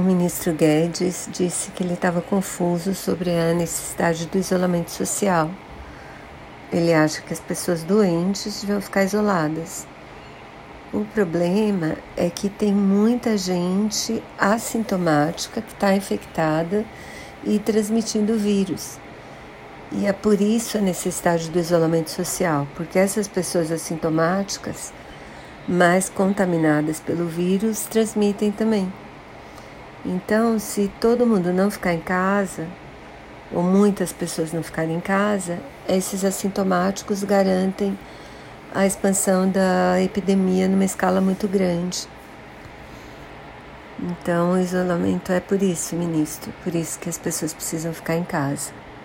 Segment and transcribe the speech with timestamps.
[0.00, 5.50] o ministro Guedes disse que ele estava confuso sobre a necessidade do isolamento social.
[6.72, 9.86] Ele acha que as pessoas doentes deviam ficar isoladas.
[10.90, 16.86] O problema é que tem muita gente assintomática que está infectada
[17.44, 18.98] e transmitindo o vírus.
[19.92, 24.94] E é por isso a necessidade do isolamento social, porque essas pessoas assintomáticas,
[25.68, 28.90] mais contaminadas pelo vírus, transmitem também.
[30.04, 32.66] Então, se todo mundo não ficar em casa,
[33.52, 37.98] ou muitas pessoas não ficarem em casa, esses assintomáticos garantem
[38.74, 42.08] a expansão da epidemia numa escala muito grande.
[43.98, 48.24] Então, o isolamento é por isso, ministro, por isso que as pessoas precisam ficar em
[48.24, 48.72] casa.